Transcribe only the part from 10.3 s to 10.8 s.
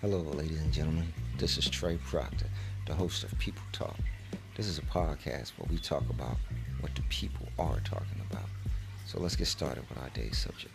subject.